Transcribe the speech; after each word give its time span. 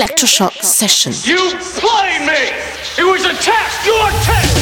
Electroshock 0.00 0.62
Session. 0.62 1.12
You 1.28 1.36
played 1.76 2.24
me! 2.24 2.56
It 2.96 3.04
was 3.04 3.22
a 3.26 3.34
test! 3.36 3.84
Your 3.84 4.08
test! 4.24 4.56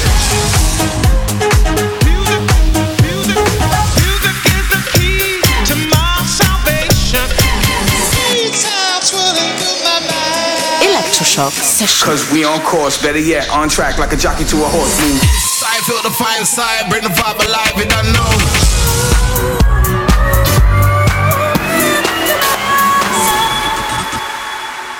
Electroshock 10.82 11.52
Session. 11.52 12.04
Cause 12.04 12.32
we 12.32 12.42
on 12.42 12.60
course, 12.62 13.00
better 13.00 13.20
yet, 13.20 13.48
on 13.50 13.68
track 13.68 13.98
like 13.98 14.12
a 14.12 14.16
jockey 14.16 14.42
to 14.42 14.56
a 14.56 14.66
horse. 14.66 15.00
Move. 15.00 15.22
I 15.62 15.78
feel 15.86 16.02
the 16.02 16.10
fire 16.10 16.40
inside, 16.40 16.90
bring 16.90 17.04
the 17.04 17.10
vibe 17.10 17.46
alive, 17.46 17.74
you 17.76 17.86
don't 17.88 18.12
know. 18.12 18.77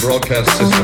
Broadcast 0.00 0.50
system. 0.58 0.77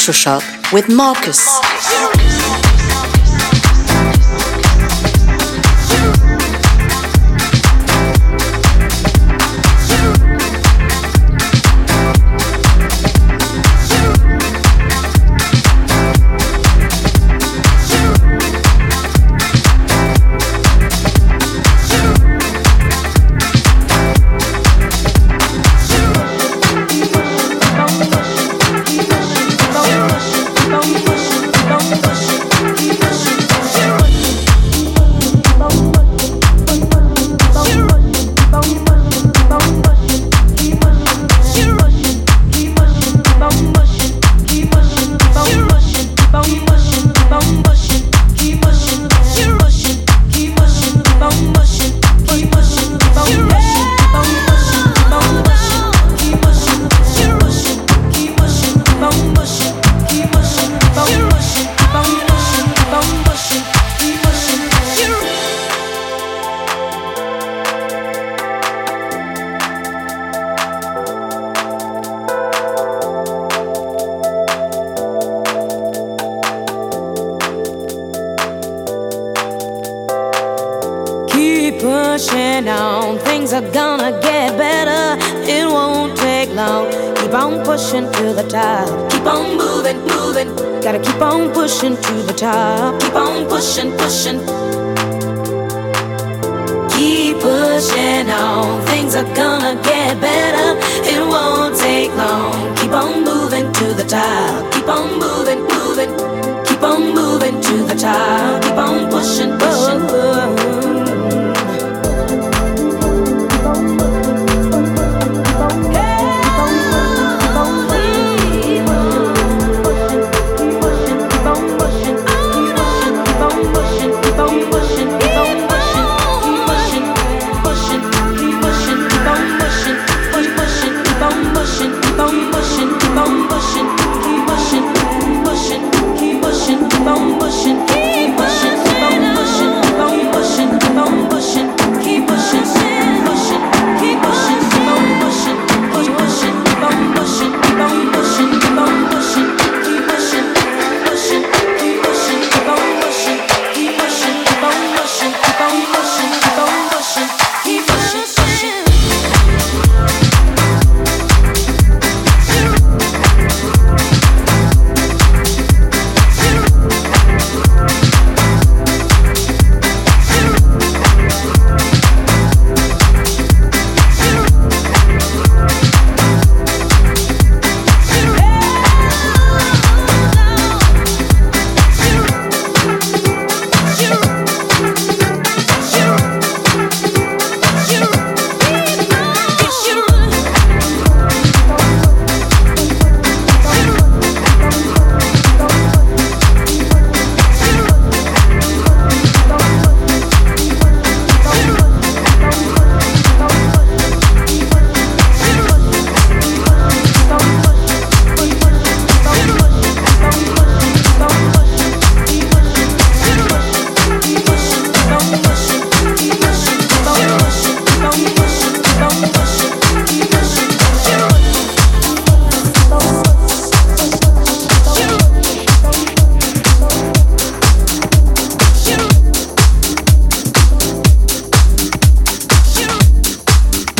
Electroshock 0.00 0.72
with 0.72 0.88
Marcus. 0.88 2.49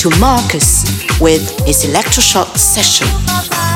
To 0.00 0.08
Marcus 0.18 0.82
with 1.20 1.42
his 1.66 1.84
electroshock 1.84 2.56
session. 2.56 3.69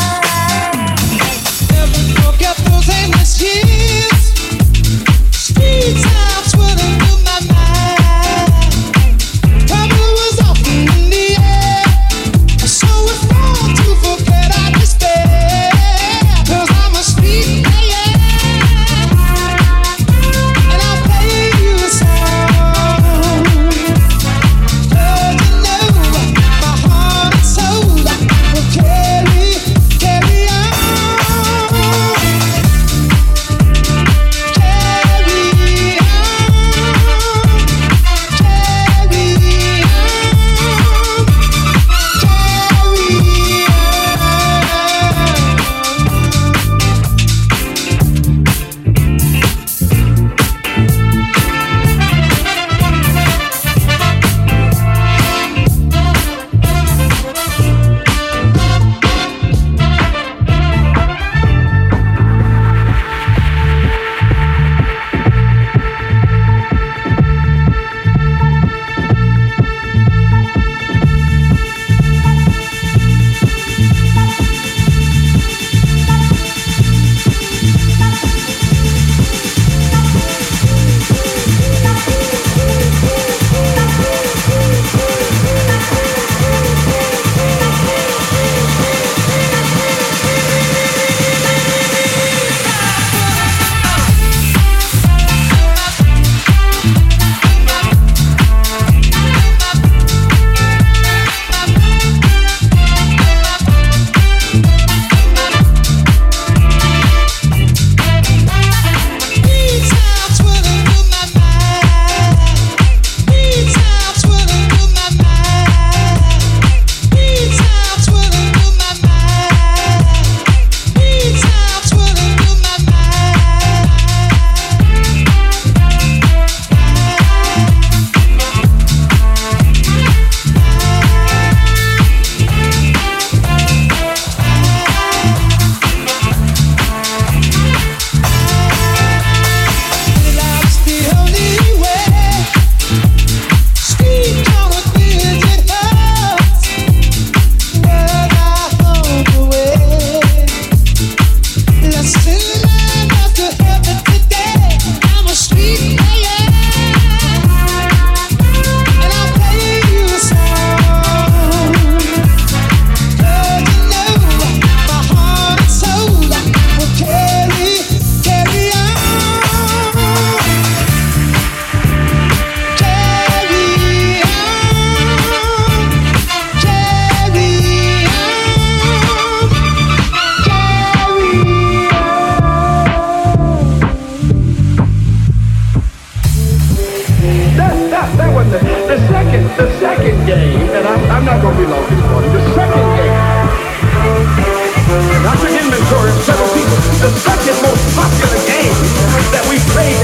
that 199.35 199.43
we 199.51 199.59
prayed 199.75 200.04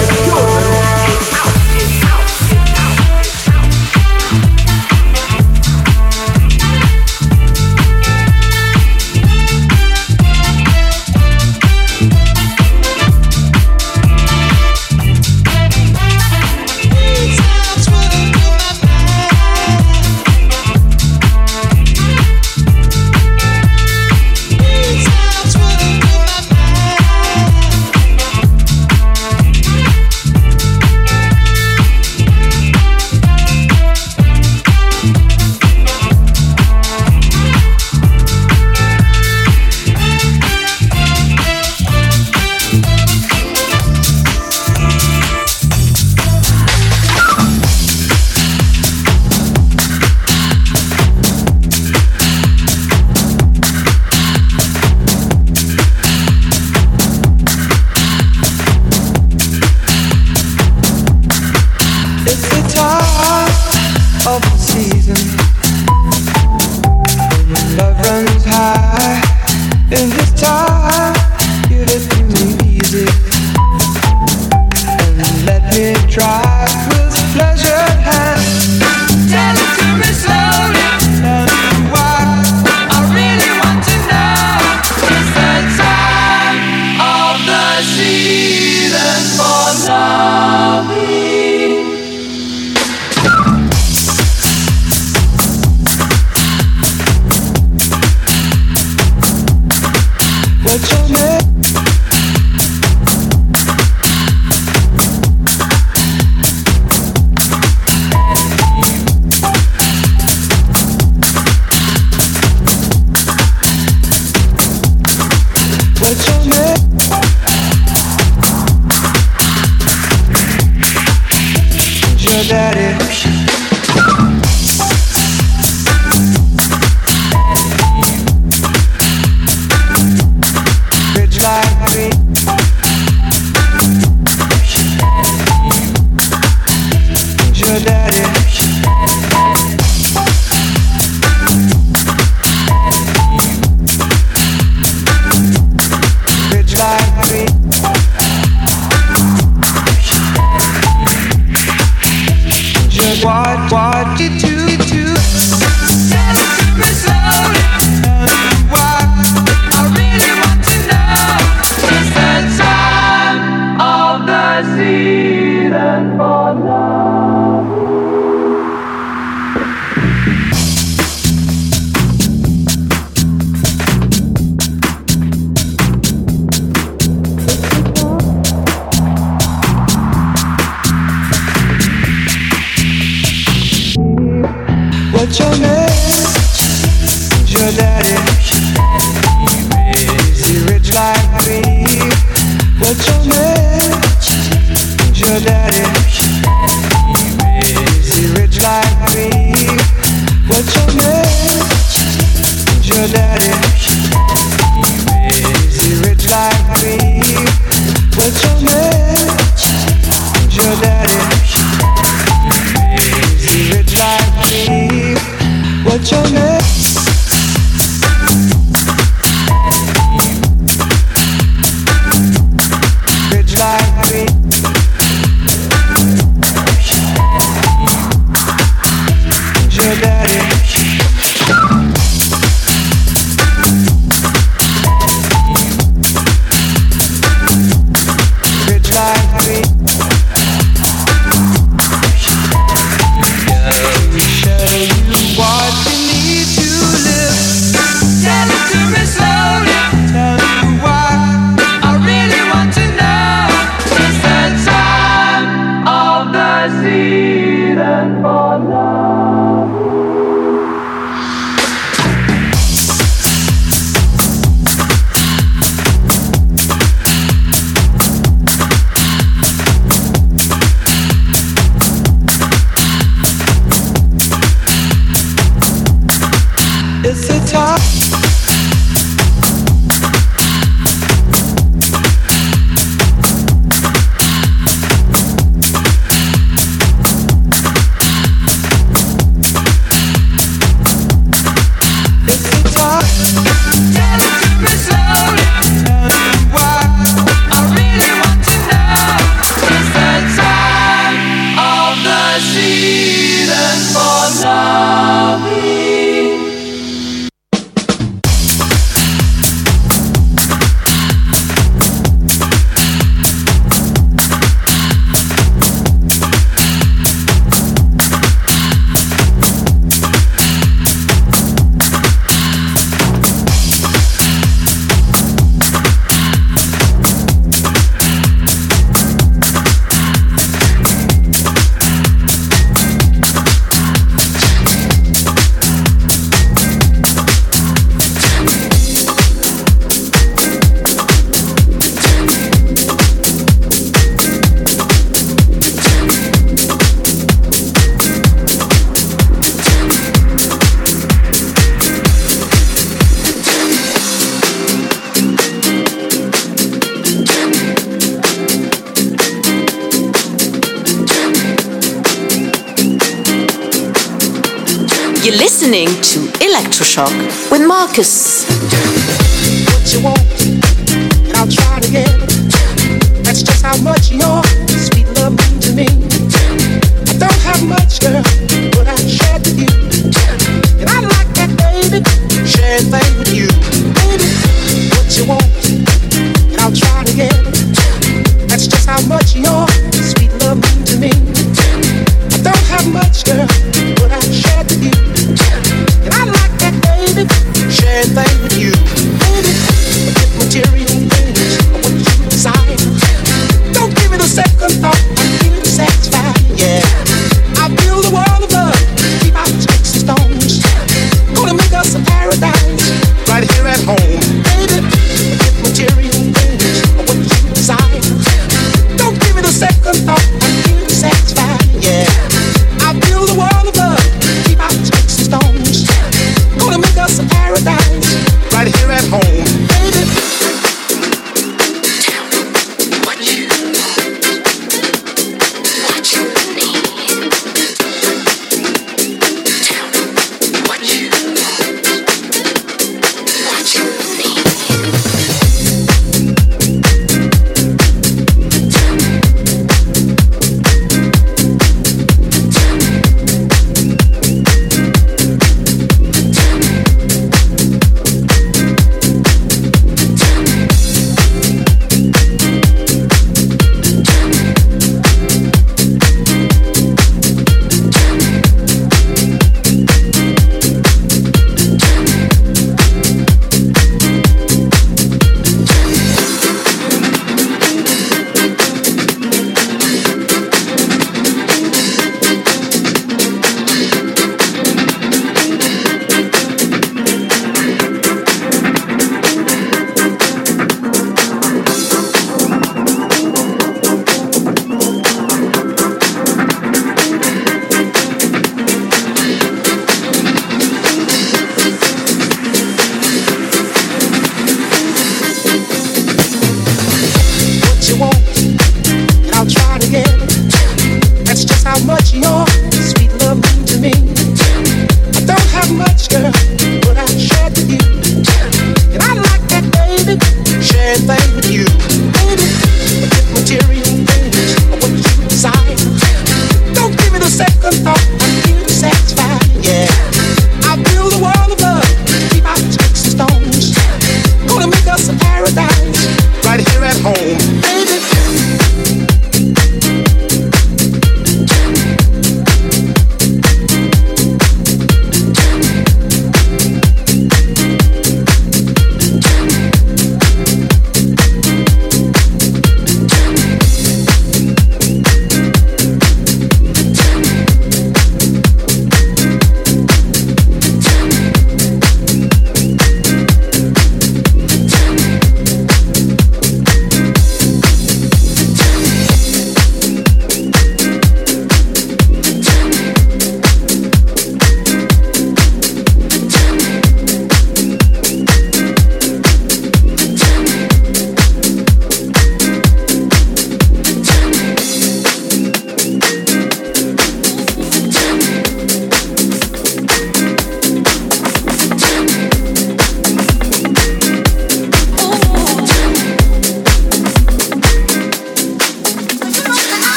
Marcus. 367.91 368.60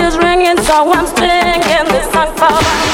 Is 0.00 0.16
ringing, 0.16 0.56
so 0.62 0.92
I'm 0.92 1.06
singing 1.06 1.84
this 1.92 2.10
song 2.12 2.34
for 2.36 2.93